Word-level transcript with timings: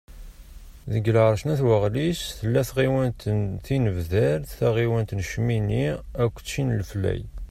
Deg 0.91 1.05
lεerc 1.15 1.41
n 1.43 1.53
At 1.53 1.61
Waɣlis, 1.67 2.21
tella 2.37 2.61
tɣiwant 2.69 3.21
n 3.37 3.39
Tinebdar, 3.65 4.39
taɣiwant 4.57 5.15
n 5.19 5.25
Cmini, 5.31 5.87
akked 6.23 6.45
tin 6.51 6.69
n 6.73 6.77
Leflay. 6.79 7.21